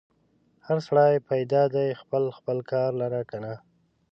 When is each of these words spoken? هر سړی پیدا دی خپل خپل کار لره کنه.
هر 0.65 0.77
سړی 0.87 1.13
پیدا 1.29 1.61
دی 1.75 1.87
خپل 2.01 2.23
خپل 2.37 2.57
کار 2.71 2.89
لره 3.01 3.21
کنه. 3.31 3.53